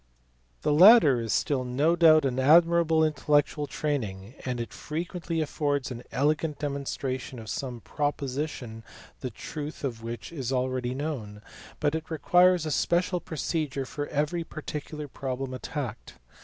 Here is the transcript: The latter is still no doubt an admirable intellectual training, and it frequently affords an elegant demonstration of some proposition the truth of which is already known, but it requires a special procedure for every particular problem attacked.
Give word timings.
The 0.63 0.73
latter 0.73 1.21
is 1.21 1.31
still 1.31 1.63
no 1.63 1.95
doubt 1.95 2.25
an 2.25 2.39
admirable 2.39 3.05
intellectual 3.05 3.67
training, 3.67 4.33
and 4.43 4.59
it 4.59 4.73
frequently 4.73 5.41
affords 5.41 5.91
an 5.91 6.01
elegant 6.11 6.57
demonstration 6.57 7.37
of 7.37 7.51
some 7.51 7.81
proposition 7.81 8.83
the 9.19 9.29
truth 9.29 9.83
of 9.83 10.01
which 10.01 10.31
is 10.33 10.51
already 10.51 10.95
known, 10.95 11.43
but 11.79 11.93
it 11.93 12.09
requires 12.09 12.65
a 12.65 12.71
special 12.71 13.19
procedure 13.19 13.85
for 13.85 14.07
every 14.07 14.43
particular 14.43 15.07
problem 15.07 15.53
attacked. 15.53 16.15